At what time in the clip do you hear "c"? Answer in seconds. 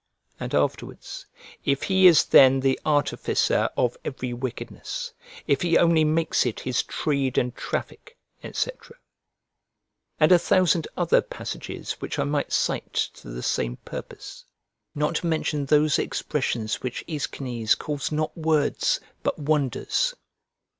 8.51-8.71